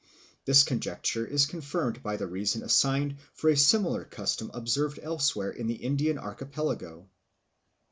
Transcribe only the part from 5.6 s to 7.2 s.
the Indian Archipelago.